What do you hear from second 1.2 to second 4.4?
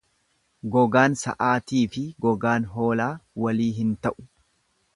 sa'aatiifi gogaan hoolaa walii hin ta'u.